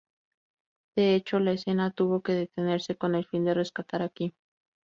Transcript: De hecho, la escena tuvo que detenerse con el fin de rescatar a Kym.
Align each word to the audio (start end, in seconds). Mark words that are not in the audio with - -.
De 0.95 1.13
hecho, 1.13 1.37
la 1.37 1.51
escena 1.51 1.91
tuvo 1.91 2.23
que 2.23 2.31
detenerse 2.33 2.95
con 2.95 3.13
el 3.13 3.27
fin 3.27 3.45
de 3.45 3.53
rescatar 3.53 4.01
a 4.01 4.09
Kym. 4.09 4.31